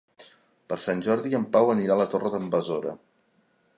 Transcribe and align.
Per 0.71 0.77
Sant 0.85 1.03
Jordi 1.07 1.37
en 1.39 1.45
Pau 1.57 1.69
anirà 1.73 1.97
a 1.99 1.99
la 2.01 2.07
Torre 2.15 2.33
d'en 2.37 2.49
Besora. 2.57 2.97